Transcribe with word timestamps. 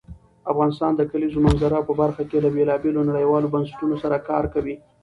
افغانستان 0.51 0.91
د 0.95 1.01
کلیزو 1.11 1.39
منظره 1.45 1.77
په 1.87 1.93
برخه 2.01 2.23
کې 2.29 2.37
له 2.43 2.49
بېلابېلو 2.55 3.07
نړیوالو 3.09 3.51
بنسټونو 3.53 3.95
سره 4.03 4.17
کار 4.29 4.43
کوي. 4.53 4.75